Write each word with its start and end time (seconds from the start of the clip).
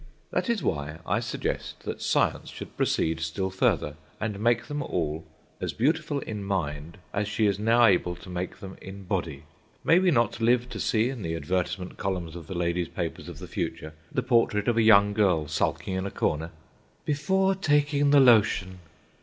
That 0.31 0.49
is 0.49 0.63
why 0.63 0.97
I 1.05 1.19
suggest 1.19 1.81
that 1.81 2.01
Science 2.01 2.49
should 2.49 2.75
proceed 2.75 3.19
still 3.19 3.51
further, 3.51 3.97
and 4.19 4.39
make 4.39 4.65
them 4.65 4.81
all 4.81 5.23
as 5.59 5.73
beautiful 5.73 6.21
in 6.21 6.43
mind 6.43 6.97
as 7.13 7.27
she 7.27 7.45
is 7.45 7.59
now 7.59 7.85
able 7.85 8.15
to 8.15 8.27
make 8.27 8.61
them 8.61 8.79
in 8.81 9.03
body. 9.03 9.43
May 9.83 9.99
we 9.99 10.09
not 10.09 10.41
live 10.41 10.67
to 10.69 10.79
see 10.79 11.09
in 11.11 11.21
the 11.21 11.35
advertisement 11.35 11.97
columns 11.97 12.35
of 12.35 12.47
the 12.47 12.55
ladies' 12.55 12.87
paper 12.89 13.21
of 13.29 13.37
the 13.37 13.47
future 13.47 13.93
the 14.11 14.23
portrait 14.23 14.67
of 14.67 14.75
a 14.77 14.81
young 14.81 15.13
girl 15.13 15.47
sulking 15.47 15.93
in 15.93 16.07
a 16.07 16.09
corner—"Before 16.09 17.53
taking 17.53 18.09
the 18.09 18.19
lotion!" 18.19 18.79